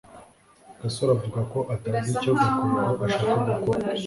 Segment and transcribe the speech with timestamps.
[0.81, 3.79] gasore avuga ko atazi icyo gakwego ashaka gukora